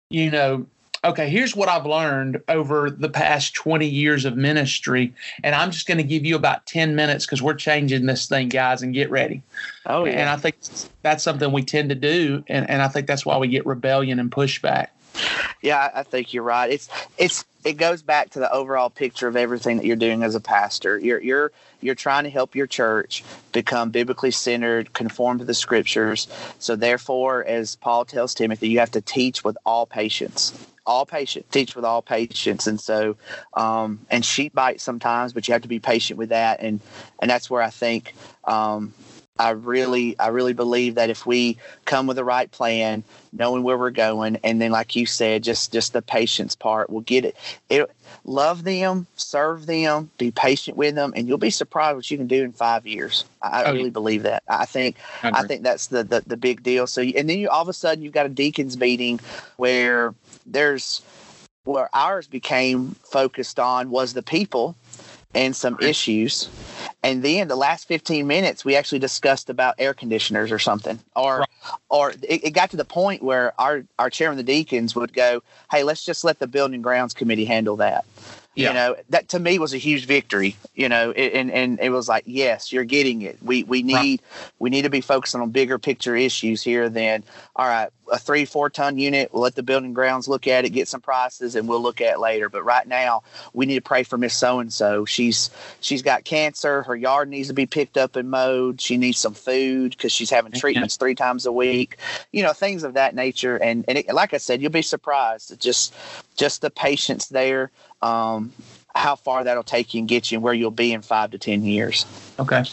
[0.09, 0.65] you know,
[1.03, 5.13] okay, here's what I've learned over the past 20 years of ministry.
[5.43, 8.49] And I'm just going to give you about 10 minutes because we're changing this thing,
[8.49, 9.41] guys, and get ready.
[9.85, 10.13] Oh, yeah.
[10.13, 10.55] And I think
[11.03, 12.43] that's something we tend to do.
[12.47, 14.87] And, and I think that's why we get rebellion and pushback.
[15.61, 16.69] Yeah, I think you're right.
[16.71, 20.35] It's it's it goes back to the overall picture of everything that you're doing as
[20.35, 20.99] a pastor.
[20.99, 21.51] You're you're
[21.81, 26.27] you're trying to help your church become biblically centered, conform to the scriptures.
[26.59, 30.53] So therefore, as Paul tells Timothy, you have to teach with all patience.
[30.85, 33.17] All patience, teach with all patience, and so,
[33.55, 36.79] um, and sheep bite sometimes, but you have to be patient with that, and
[37.19, 38.93] and that's where I think um,
[39.39, 43.77] I really, I really believe that if we come with the right plan, knowing where
[43.77, 47.35] we're going, and then, like you said, just just the patience part, we'll get it.
[47.69, 47.89] It
[48.25, 52.27] love them, serve them, be patient with them, and you'll be surprised what you can
[52.27, 53.25] do in five years.
[53.41, 54.43] I, oh, really believe that.
[54.47, 56.87] I think, I, I, think that's the, the the big deal.
[56.87, 59.19] So, and then you all of a sudden you've got a deacons meeting
[59.57, 60.13] where
[60.45, 61.01] there's
[61.63, 64.75] where ours became focused on was the people
[65.33, 66.49] and some issues.
[67.03, 70.99] And then the last 15 minutes we actually discussed about air conditioners or something.
[71.15, 71.49] Or right.
[71.89, 75.41] or it, it, got to the point where our our chairman the deacons would go
[75.71, 78.05] hey let's just let the building grounds committee handle that
[78.57, 78.69] Yeah.
[78.69, 82.09] You know, that to me was a huge victory, you know, and, and it was
[82.09, 83.37] like, yes, you're getting it.
[83.43, 84.51] We, we need, right.
[84.57, 87.23] we need to be focusing on bigger picture issues here than,
[87.55, 89.31] all right, a three, four ton unit.
[89.33, 92.15] We'll let the building grounds look at it, get some prices, and we'll look at
[92.15, 92.49] it later.
[92.49, 95.05] But right now, we need to pray for Miss So and So.
[95.05, 95.49] She's
[95.81, 96.83] she's got cancer.
[96.83, 98.81] Her yard needs to be picked up and mowed.
[98.81, 101.97] She needs some food because she's having treatments three times a week.
[102.31, 103.57] You know, things of that nature.
[103.57, 105.59] And and it, like I said, you'll be surprised.
[105.59, 105.93] Just
[106.35, 107.71] just the patience there.
[108.01, 108.53] Um,
[108.95, 111.37] how far that'll take you and get you and where you'll be in five to
[111.37, 112.05] ten years.
[112.39, 112.63] Okay,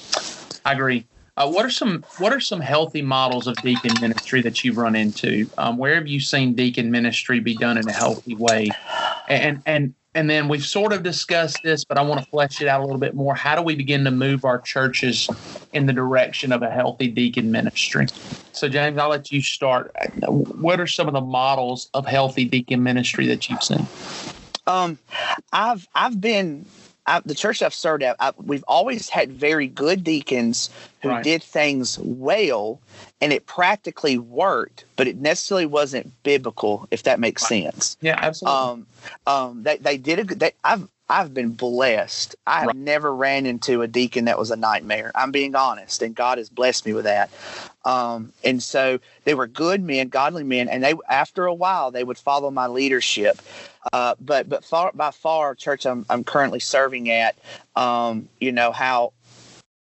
[0.65, 1.07] I agree.
[1.37, 4.95] Uh, what are some What are some healthy models of deacon ministry that you've run
[4.95, 5.51] into?
[5.59, 8.71] Um, where have you seen deacon ministry be done in a healthy way?
[9.29, 12.69] And and and then we've sort of discussed this, but I want to flesh it
[12.69, 13.35] out a little bit more.
[13.35, 15.29] How do we begin to move our churches
[15.73, 18.07] in the direction of a healthy deacon ministry?
[18.53, 19.95] So, James, I'll let you start.
[20.29, 23.89] What are some of the models of healthy deacon ministry that you've seen?
[24.67, 24.99] Um,
[25.53, 26.67] I've I've been
[27.07, 30.71] I, the church I've served at, I, we've always had very good deacons
[31.03, 31.23] who right.
[31.23, 32.81] did things well,
[33.21, 37.65] and it practically worked, but it necessarily wasn't biblical, if that makes right.
[37.65, 37.99] sense.
[38.01, 38.59] Yeah, absolutely.
[38.59, 38.87] Um,
[39.27, 40.41] um, they they did a good.
[40.41, 42.35] They, I've I've been blessed.
[42.47, 42.77] I have right.
[42.77, 45.13] never ran into a deacon that was a nightmare.
[45.15, 47.31] I'm being honest, and God has blessed me with that.
[47.85, 52.05] Um, and so they were good men, godly men, and they after a while they
[52.05, 53.41] would follow my leadership.
[53.93, 57.37] Uh, but but far by far, church I'm I'm currently serving at,
[57.77, 59.13] um, you know how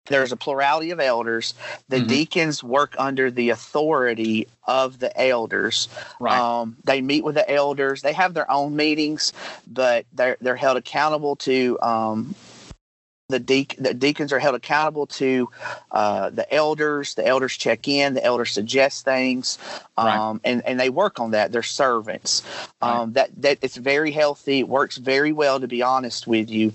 [0.06, 1.54] there's a plurality of elders.
[1.88, 2.06] The mm-hmm.
[2.06, 5.88] deacons work under the authority of the elders.
[6.18, 6.38] Right.
[6.38, 8.02] Um, they meet with the elders.
[8.02, 9.32] They have their own meetings,
[9.66, 11.78] but they're they're held accountable to.
[11.80, 12.34] Um,
[13.28, 15.48] the, de- the deacons are held accountable to
[15.92, 17.14] uh, the elders.
[17.14, 18.14] The elders check in.
[18.14, 19.56] The elders suggest things,
[19.96, 20.40] um, right.
[20.44, 21.52] and and they work on that.
[21.52, 22.42] They're servants.
[22.82, 23.14] Um, right.
[23.14, 24.60] That that it's very healthy.
[24.60, 26.72] It works very well, to be honest with you.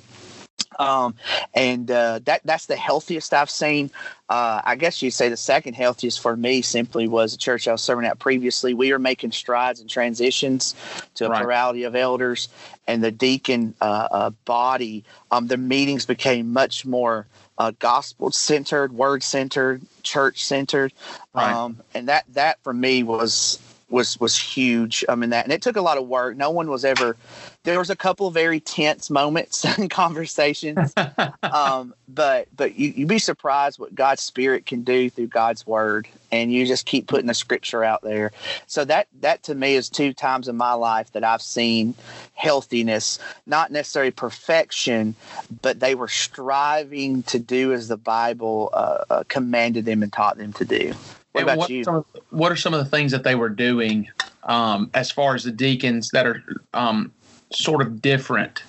[0.80, 1.16] Um,
[1.54, 3.92] and uh, that that's the healthiest I've seen.
[4.30, 7.72] Uh, I guess you'd say the second healthiest for me simply was the church I
[7.72, 8.74] was serving at previously.
[8.74, 10.76] We are making strides and transitions
[11.16, 11.42] to a right.
[11.42, 12.50] plurality of elders,
[12.88, 15.04] and the deacon uh, uh body.
[15.32, 20.94] Um, the meetings became much more uh, gospel centered, word centered, church centered,
[21.34, 21.54] right.
[21.54, 23.60] um, and that that for me was
[23.90, 25.06] was was huge.
[25.08, 26.36] I mean that, and it took a lot of work.
[26.36, 27.16] No one was ever.
[27.66, 30.94] There was a couple of very tense moments and conversations,
[31.44, 36.08] um, but but you you'd be surprised what God's Spirit can do through God's Word,
[36.32, 38.32] and you just keep putting the Scripture out there.
[38.68, 41.96] So that that to me is two times in my life that I've seen
[42.36, 45.16] healthiness, not necessarily perfection,
[45.64, 50.38] but they were striving to do as the Bible uh, uh, commanded them and taught
[50.38, 50.94] them to do.
[51.32, 51.84] What about what you?
[51.84, 54.08] Some, what are some of the things that they were doing
[54.44, 57.12] um, as far as the deacons that are um,
[57.56, 58.64] sort of different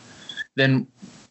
[0.54, 0.86] than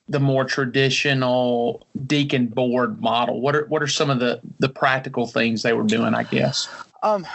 [0.07, 3.41] the more traditional deacon board model?
[3.41, 6.13] What are what are some of the the practical things they were doing?
[6.13, 6.67] I guess.
[7.03, 7.25] Um,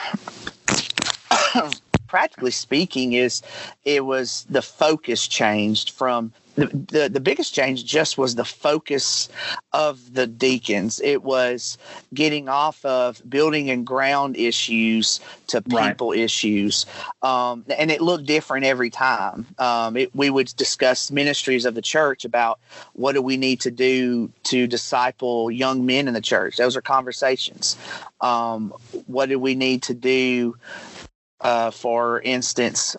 [2.06, 3.42] practically speaking, is
[3.84, 9.28] it was the focus changed from the, the, the biggest change just was the focus
[9.72, 11.00] of the deacons.
[11.02, 11.78] It was
[12.12, 16.18] getting off of building and ground issues to people right.
[16.18, 16.86] issues.
[17.22, 19.46] Um, and it looked different every time.
[19.58, 22.58] Um, it, we would discuss ministries of the church about
[22.94, 26.56] what do we need to do to disciple young men in the church.
[26.56, 27.76] Those are conversations.
[28.20, 28.74] Um,
[29.06, 30.56] what do we need to do,
[31.40, 32.96] uh, for instance,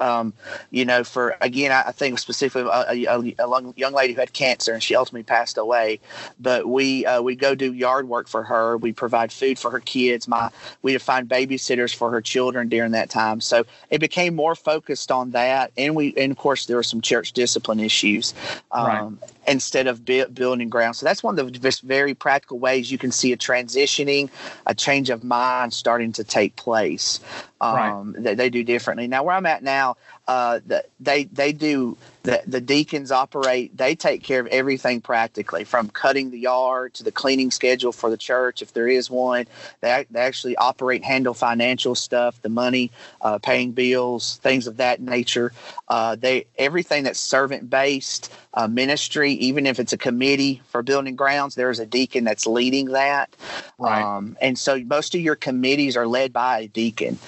[0.00, 0.32] um,
[0.70, 4.72] you know, for again, I, think specifically a, a, a, young lady who had cancer
[4.72, 6.00] and she ultimately passed away.
[6.38, 8.76] But we uh, we go do yard work for her.
[8.76, 10.28] We provide food for her kids.
[10.28, 10.50] My
[10.82, 13.40] we find babysitters for her children during that time.
[13.40, 17.00] So it became more focused on that, and we and of course there were some
[17.00, 18.34] church discipline issues.
[18.70, 20.96] Um, right instead of building ground.
[20.96, 24.30] So that's one of the very practical ways you can see a transitioning,
[24.66, 27.20] a change of mind starting to take place
[27.60, 28.24] um, right.
[28.24, 29.06] that they do differently.
[29.06, 29.96] Now, where I'm at now,
[30.28, 30.60] uh,
[31.00, 36.30] they they do the, the deacons operate they take care of everything practically from cutting
[36.30, 39.46] the yard to the cleaning schedule for the church if there is one.
[39.80, 42.90] They, they actually operate handle financial stuff the money
[43.22, 45.52] uh, paying bills things of that nature.
[45.88, 51.16] Uh, they everything that's servant based uh, ministry even if it's a committee for building
[51.16, 53.34] grounds there's a deacon that's leading that.
[53.78, 54.02] Right.
[54.02, 57.18] Um, and so most of your committees are led by a deacon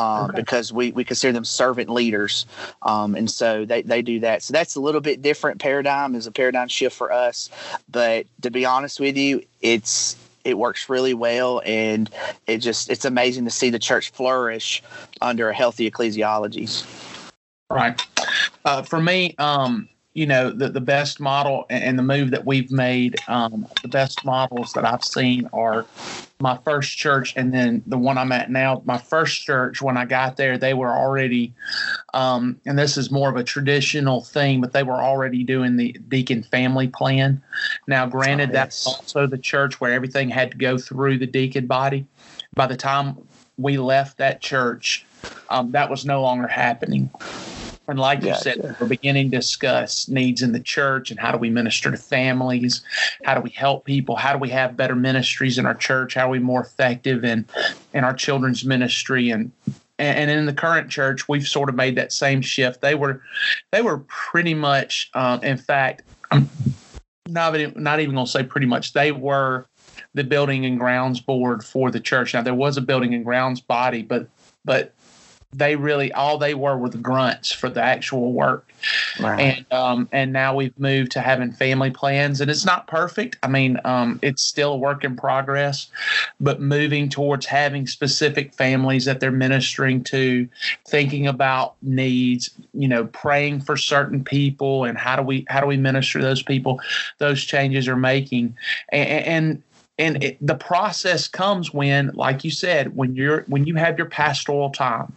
[0.00, 0.36] um, okay.
[0.40, 2.46] because we, we consider them servant leaders.
[2.82, 4.42] Um, and so they, they do that.
[4.42, 7.50] So that's a little bit different paradigm is a paradigm shift for us.
[7.90, 12.08] But to be honest with you, it's, it works really well and
[12.46, 14.82] it just it's amazing to see the church flourish
[15.20, 16.66] under a healthy ecclesiology
[17.68, 18.00] right
[18.64, 22.72] Uh, for me, um, you know, the, the best model and the move that we've
[22.72, 25.86] made, um, the best models that I've seen are
[26.40, 28.82] my first church and then the one I'm at now.
[28.84, 31.54] My first church, when I got there, they were already,
[32.12, 35.92] um, and this is more of a traditional thing, but they were already doing the
[36.08, 37.40] deacon family plan.
[37.86, 38.84] Now, granted, oh, yes.
[38.84, 42.04] that's also the church where everything had to go through the deacon body.
[42.54, 43.16] By the time
[43.58, 45.06] we left that church,
[45.50, 47.10] um, that was no longer happening.
[47.90, 51.38] And like you said, we're beginning to discuss needs in the church and how do
[51.38, 52.82] we minister to families?
[53.24, 54.14] How do we help people?
[54.14, 56.14] How do we have better ministries in our church?
[56.14, 57.46] How are we more effective in
[57.92, 59.50] in our children's ministry and
[59.98, 63.22] and in the current church we've sort of made that same shift they were
[63.70, 66.48] they were pretty much um, in fact i'm
[67.28, 69.66] not, not even going to say pretty much they were
[70.14, 73.60] the building and grounds board for the church now there was a building and grounds
[73.60, 74.26] body but
[74.64, 74.94] but
[75.52, 78.66] they really all they were were the grunts for the actual work.
[79.40, 83.36] And um and now we've moved to having family plans and it's not perfect.
[83.42, 85.88] I mean um it's still a work in progress
[86.38, 90.48] but moving towards having specific families that they're ministering to
[90.86, 95.66] thinking about needs you know praying for certain people and how do we how do
[95.66, 96.80] we minister those people
[97.18, 98.56] those changes are making.
[98.90, 99.62] And, and
[99.98, 104.08] and it, the process comes when like you said when you're when you have your
[104.08, 105.12] pastoral time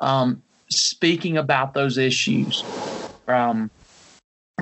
[0.00, 2.62] um, speaking about those issues.
[3.26, 3.70] Um,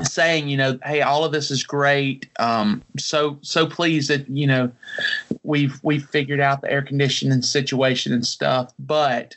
[0.03, 4.47] saying you know hey all of this is great um so so pleased that you
[4.47, 4.71] know
[5.43, 9.35] we've we've figured out the air conditioning situation and stuff but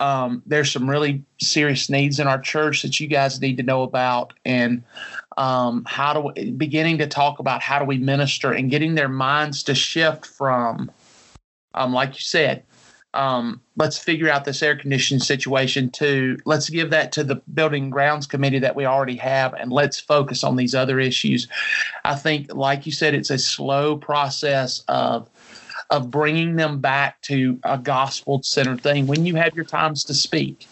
[0.00, 3.82] um there's some really serious needs in our church that you guys need to know
[3.82, 4.82] about and
[5.38, 9.08] um how do we beginning to talk about how do we minister and getting their
[9.08, 10.90] minds to shift from
[11.72, 12.62] um like you said
[13.14, 17.90] um, let's figure out this air conditioning situation to let's give that to the building
[17.90, 21.48] grounds committee that we already have and let's focus on these other issues.
[22.04, 25.30] I think like you said it's a slow process of
[25.90, 29.06] of bringing them back to a gospel centered thing.
[29.06, 30.66] When you have your times to speak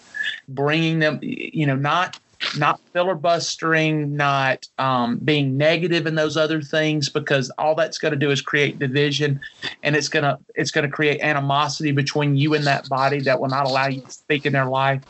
[0.48, 2.18] bringing them you know not
[2.54, 8.18] not filibustering, not um, being negative in those other things, because all that's going to
[8.18, 9.40] do is create division,
[9.82, 13.66] and it's gonna it's gonna create animosity between you and that body that will not
[13.66, 15.02] allow you to speak in their life.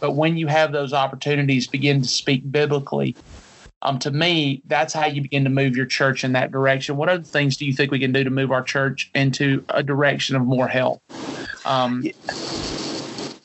[0.00, 3.16] But when you have those opportunities, begin to speak biblically.
[3.82, 6.96] Um, to me, that's how you begin to move your church in that direction.
[6.96, 9.82] What other things do you think we can do to move our church into a
[9.82, 11.02] direction of more help?
[11.64, 12.12] Um, yeah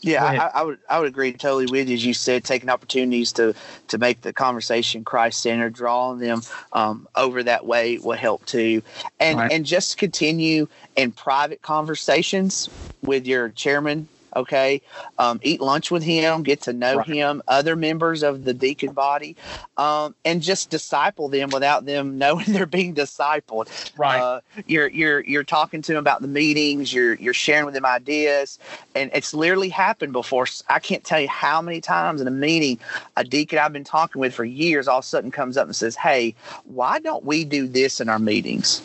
[0.03, 1.95] yeah, I, I, would I would agree totally with you.
[1.95, 3.55] As you said, taking opportunities to
[3.87, 6.41] to make the conversation Christ centered, drawing them
[6.73, 8.81] um, over that way will help too,
[9.19, 9.51] and right.
[9.51, 12.69] and just continue in private conversations
[13.01, 14.81] with your chairman okay?
[15.17, 17.07] Um, eat lunch with him get to know right.
[17.07, 19.35] him other members of the deacon body
[19.77, 23.69] um, and just disciple them without them knowing they're being discipled.
[23.97, 24.19] Right.
[24.19, 27.85] Uh, you're you're you're talking to them about the meetings you're you're sharing with them
[27.85, 28.59] ideas
[28.95, 30.47] and it's literally happened before.
[30.69, 32.79] I can't tell you how many times in a meeting
[33.17, 35.75] a deacon i've been talking with for years all of a sudden comes up and
[35.75, 38.81] says hey why don't we do this in our meetings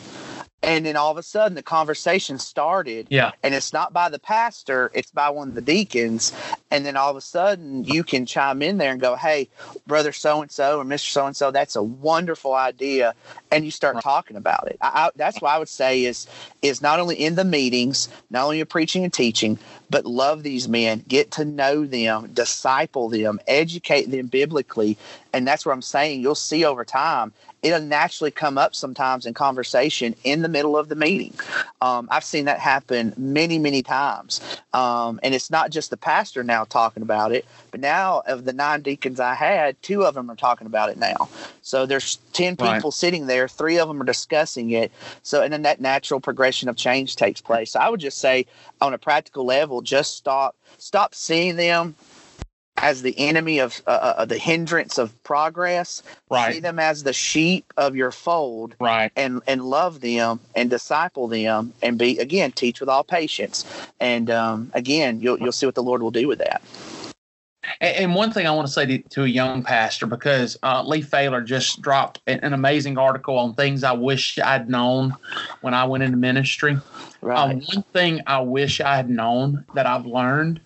[0.61, 3.31] and then all of a sudden the conversation started yeah.
[3.43, 6.33] and it's not by the pastor it's by one of the deacons
[6.71, 9.47] and then all of a sudden you can chime in there and go hey
[9.87, 13.13] brother so and so or mr so and so that's a wonderful idea
[13.51, 14.77] and you start talking about it.
[14.81, 16.27] I, I, that's what i would say is
[16.61, 19.57] is not only in the meetings not only in preaching and teaching
[19.89, 24.97] but love these men get to know them disciple them educate them biblically
[25.33, 29.33] and that's what i'm saying you'll see over time it'll naturally come up sometimes in
[29.33, 31.33] conversation in the middle of the meeting.
[31.81, 34.41] Um, I've seen that happen many, many times.
[34.73, 38.53] Um, and it's not just the pastor now talking about it, but now of the
[38.53, 41.29] nine deacons I had, two of them are talking about it now.
[41.61, 42.93] So there's 10 people right.
[42.93, 44.91] sitting there, three of them are discussing it.
[45.23, 47.71] So, and then that natural progression of change takes place.
[47.71, 48.45] So I would just say,
[48.81, 51.95] on a practical level, just stop, stop seeing them
[52.81, 56.01] as the enemy of uh, uh, the hindrance of progress.
[56.29, 56.55] Right.
[56.55, 58.75] See them as the sheep of your fold.
[58.79, 59.11] Right.
[59.15, 63.65] And and love them and disciple them and be again teach with all patience.
[63.99, 66.61] And um, again, you'll you'll see what the Lord will do with that.
[67.81, 71.01] And one thing I want to say to, to a young pastor, because uh, Lee
[71.01, 75.15] Failer just dropped an, an, amazing article on things I wish I'd known
[75.61, 76.77] when I went into ministry.
[77.21, 77.37] Right.
[77.37, 80.61] Uh, one thing I wish I had known that I've learned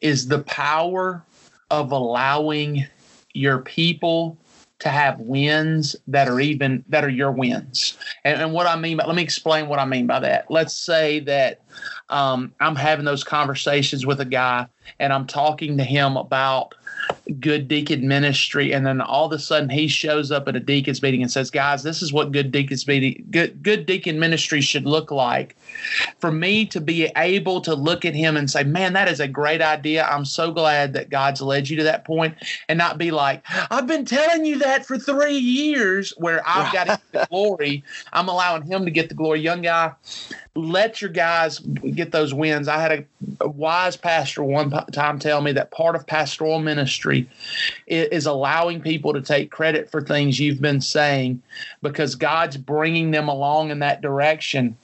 [0.00, 1.22] is the power
[1.70, 2.86] of allowing
[3.34, 4.38] your people
[4.78, 7.96] to have wins that are even that are your wins.
[8.24, 10.50] And, and what I mean by let me explain what I mean by that.
[10.50, 11.62] Let's say that
[12.10, 14.66] um, I'm having those conversations with a guy
[14.98, 16.74] and I'm talking to him about
[17.40, 21.02] good deacon ministry and then all of a sudden he shows up at a deacon's
[21.02, 24.86] meeting and says guys this is what good deacon's meeting good good deacon ministry should
[24.86, 25.56] look like.
[26.20, 29.28] For me to be able to look at him and say man that is a
[29.28, 30.04] great idea.
[30.04, 32.34] I'm so glad that god's led you to that point
[32.68, 37.00] and not be like i've been telling you that for three years where i've got
[37.12, 37.84] the glory.
[38.12, 39.40] I'm allowing him to get the glory.
[39.40, 39.92] Young guy
[40.56, 42.66] let your guys get those wins.
[42.66, 43.04] I had a,
[43.44, 47.28] a, wise pastor one time tell me that part of pastoral ministry
[47.86, 51.42] is, is, allowing people to take credit for things you've been saying
[51.82, 54.76] because God's bringing them along in that direction.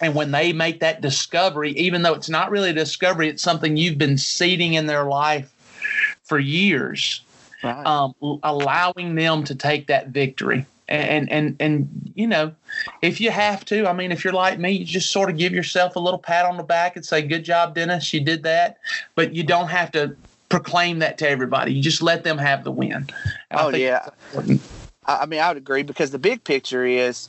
[0.00, 3.76] And when they make that discovery, even though it's not really a discovery, it's something
[3.76, 5.52] you've been seeding in their life
[6.24, 7.20] for years,
[7.62, 7.86] right.
[7.86, 12.52] um, allowing them to take that victory and and and you know
[13.00, 15.52] if you have to i mean if you're like me you just sort of give
[15.52, 18.78] yourself a little pat on the back and say good job dennis you did that.
[19.14, 20.16] But you don't have to
[20.48, 21.72] proclaim that to everybody.
[21.72, 23.08] You just let them have the win.
[23.50, 24.08] And oh yeah.
[25.04, 27.28] I mean, I would agree because the big picture is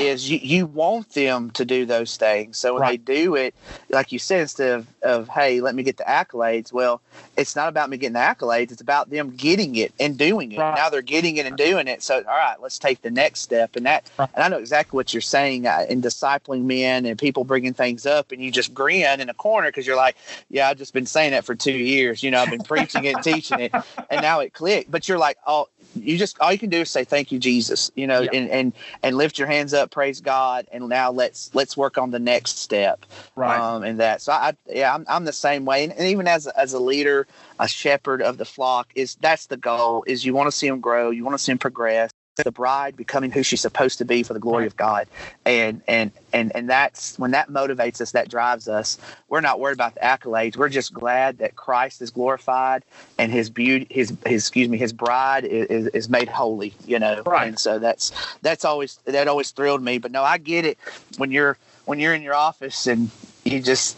[0.00, 2.56] is you, you want them to do those things.
[2.56, 3.04] So when right.
[3.04, 3.54] they do it,
[3.90, 6.72] like you said, instead of, of hey, let me get the accolades.
[6.72, 7.00] Well,
[7.36, 8.72] it's not about me getting the accolades.
[8.72, 10.58] It's about them getting it and doing it.
[10.58, 10.74] Right.
[10.74, 12.02] Now they're getting it and doing it.
[12.02, 13.76] So all right, let's take the next step.
[13.76, 14.28] And that, right.
[14.34, 18.06] and I know exactly what you're saying uh, in discipling men and people bringing things
[18.06, 20.16] up, and you just grin in a corner because you're like,
[20.50, 22.22] yeah, I've just been saying that for two years.
[22.22, 23.74] You know, I've been preaching it and teaching it,
[24.10, 24.90] and now it clicked.
[24.90, 25.68] But you're like, oh,
[26.02, 28.30] you just all you can do is say thank you jesus you know yeah.
[28.32, 28.72] and and
[29.02, 32.58] and lift your hands up praise god and now let's let's work on the next
[32.58, 33.06] step.
[33.34, 33.58] Right.
[33.58, 35.84] Um and that so i yeah i'm, I'm the same way.
[35.84, 37.26] And, and even as as a leader
[37.58, 40.80] a shepherd of the flock is that's the goal is you want to see them
[40.80, 42.10] grow you want to see them progress
[42.44, 45.06] the bride becoming who she's supposed to be for the glory of God.
[45.44, 48.98] And and and and that's when that motivates us, that drives us.
[49.28, 50.56] We're not worried about the accolades.
[50.56, 52.84] We're just glad that Christ is glorified
[53.18, 57.22] and his beauty his his excuse me, his bride is, is made holy, you know.
[57.24, 57.48] Right.
[57.48, 58.12] And so that's
[58.42, 59.98] that's always that always thrilled me.
[59.98, 60.78] But no, I get it
[61.16, 61.56] when you're
[61.86, 63.10] when you're in your office and
[63.44, 63.96] you just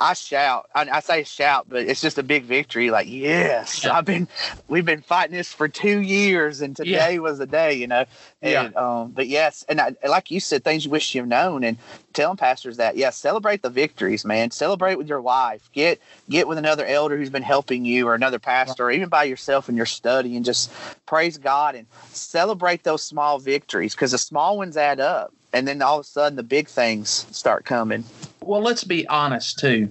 [0.00, 0.68] I shout.
[0.76, 2.90] I, I, say shout, but it's just a big victory.
[2.90, 3.96] Like, yes, yeah.
[3.96, 4.28] I've been,
[4.68, 7.18] we've been fighting this for two years, and today yeah.
[7.18, 8.04] was the day, you know.
[8.40, 8.80] And, yeah.
[8.80, 11.78] Um, but yes, and I, like you said, things you wish you've known, and
[12.12, 14.52] telling pastors that, yes, celebrate the victories, man.
[14.52, 15.68] Celebrate with your wife.
[15.72, 19.24] Get get with another elder who's been helping you, or another pastor, or even by
[19.24, 20.70] yourself in your study, and just
[21.06, 25.82] praise God and celebrate those small victories because the small ones add up, and then
[25.82, 28.04] all of a sudden the big things start coming
[28.48, 29.90] well, let's be honest too.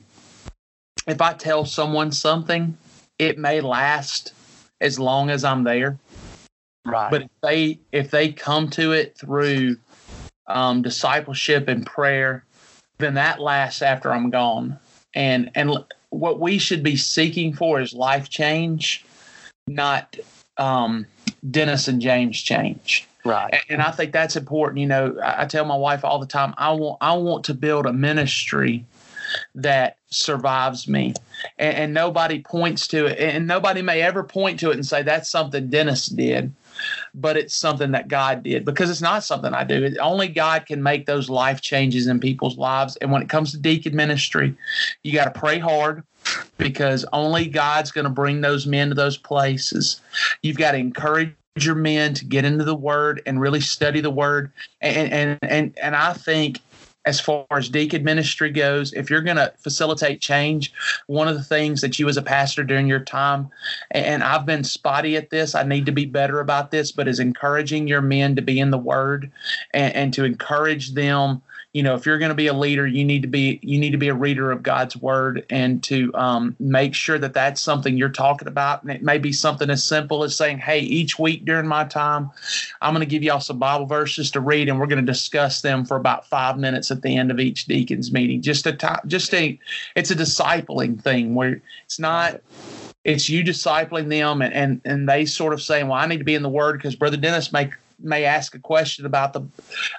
[1.07, 2.75] If I tell someone something,
[3.19, 4.33] it may last
[4.81, 5.99] as long as I'm there.
[6.83, 7.11] Right.
[7.11, 9.77] But if they if they come to it through
[10.47, 12.43] um, discipleship and prayer,
[12.97, 14.79] then that lasts after I'm gone.
[15.13, 15.77] And and
[16.09, 19.05] what we should be seeking for is life change,
[19.67, 20.17] not
[20.57, 21.05] um,
[21.51, 23.07] Dennis and James change.
[23.27, 23.53] Right.
[23.69, 24.79] And I think that's important.
[24.79, 27.85] You know, I tell my wife all the time, I want I want to build
[27.85, 28.85] a ministry
[29.55, 31.13] that survives me.
[31.59, 33.19] And, and, nobody points to it.
[33.19, 36.53] And nobody may ever point to it and say that's something Dennis did,
[37.13, 39.83] but it's something that God did because it's not something I do.
[39.83, 42.95] It, only God can make those life changes in people's lives.
[42.97, 44.55] And when it comes to deacon ministry,
[45.03, 46.03] you got to pray hard
[46.57, 50.01] because only God's going to bring those men to those places.
[50.41, 51.33] You've got to encourage
[51.65, 54.51] your men to get into the word and really study the word.
[54.81, 56.61] And and and, and i think
[57.07, 60.73] as far as deacon ministry goes, if you're going to facilitate change,
[61.07, 63.49] one of the things that you as a pastor during your time,
[63.91, 67.21] and I've been spotty at this, I need to be better about this, but is
[67.21, 69.31] encouraging your men to be in the Word
[69.73, 71.41] and, and to encourage them
[71.73, 73.91] you know, if you're going to be a leader, you need to be you need
[73.91, 77.97] to be a reader of God's word and to um, make sure that that's something
[77.97, 78.81] you're talking about.
[78.81, 82.31] And it may be something as simple as saying, "Hey, each week during my time,
[82.81, 85.61] I'm going to give y'all some Bible verses to read, and we're going to discuss
[85.61, 89.01] them for about five minutes at the end of each deacon's meeting." Just a time,
[89.05, 89.59] just a,
[89.95, 92.41] it's a discipling thing where it's not
[93.03, 96.25] it's you discipling them and, and and they sort of saying well i need to
[96.25, 99.41] be in the word because brother dennis may may ask a question about the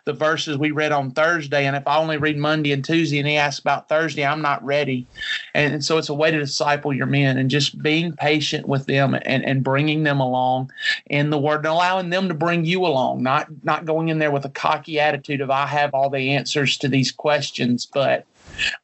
[0.05, 3.28] the verses we read on Thursday, and if I only read Monday and Tuesday, and
[3.28, 5.07] he asks about Thursday, I'm not ready,
[5.55, 8.86] and, and so it's a way to disciple your men and just being patient with
[8.86, 10.70] them and and bringing them along
[11.07, 14.30] in the Word and allowing them to bring you along, not not going in there
[14.30, 18.26] with a cocky attitude of I have all the answers to these questions, but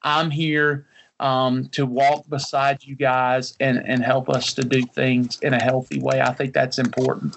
[0.02, 0.86] I'm here
[1.20, 5.62] um, to walk beside you guys and, and help us to do things in a
[5.62, 6.20] healthy way.
[6.20, 7.36] I think that's important.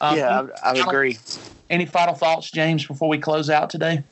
[0.00, 1.18] Um, yeah, I, I agree.
[1.68, 4.02] Any final thoughts, James, before we close out today?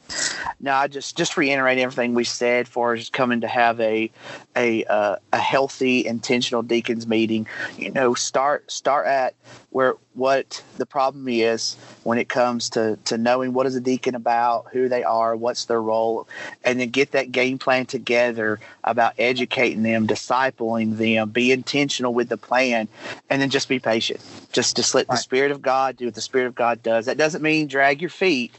[0.61, 4.11] no, I just just reiterate everything we said for us coming to have a
[4.57, 7.47] a uh, a healthy, intentional deacons meeting.
[7.77, 9.35] You know, start start at
[9.71, 14.15] where what the problem is when it comes to to knowing what is a deacon
[14.15, 16.27] about, who they are, what's their role,
[16.65, 22.29] and then get that game plan together about educating them, discipling them, be intentional with
[22.29, 22.89] the plan,
[23.29, 24.21] and then just be patient.
[24.53, 25.17] Just just let right.
[25.17, 27.07] the Spirit of God do what the Spirit of God does.
[27.07, 28.53] That doesn't mean drag your feet,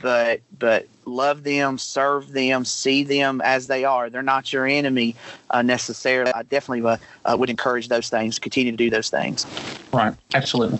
[0.00, 4.10] but but love them, serve them, see them as they are.
[4.10, 5.16] They're not your enemy
[5.50, 6.32] uh, necessarily.
[6.32, 9.46] I definitely uh, uh, would encourage those things, continue to do those things.
[9.92, 10.78] Right, absolutely.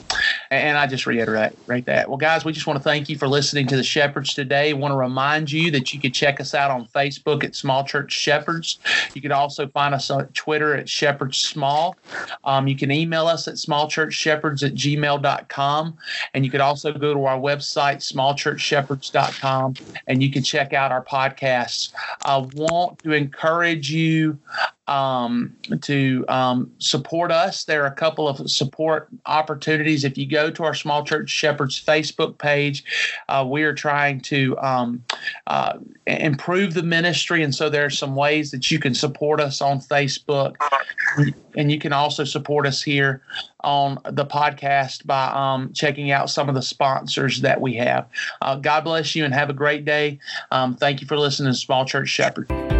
[0.50, 2.08] And I just reiterate right that.
[2.08, 4.74] Well, guys, we just want to thank you for listening to the Shepherds today.
[4.74, 8.12] want to remind you that you can check us out on Facebook at Small Church
[8.12, 8.78] Shepherds.
[9.14, 11.96] You can also find us on Twitter at Shepherds Small.
[12.44, 15.98] Um, you can email us at smallchurchshepherds at gmail.com.
[16.34, 19.74] And you could also go to our website, smallchurchshepherds.com,
[20.06, 21.92] and and you can check out our podcasts.
[22.24, 24.36] I want to encourage you
[24.88, 27.64] um, to um, support us.
[27.64, 30.04] There are a couple of support opportunities.
[30.04, 32.84] If you go to our Small Church Shepherds Facebook page,
[33.28, 35.04] uh, we are trying to um,
[35.46, 37.42] uh, improve the ministry.
[37.42, 40.56] And so there are some ways that you can support us on Facebook.
[41.56, 43.22] And you can also support us here
[43.64, 48.08] on the podcast by um, checking out some of the sponsors that we have.
[48.40, 50.18] Uh, God bless you and have a great day.
[50.50, 52.77] Um, thank you for listening to Small Church Shepherd.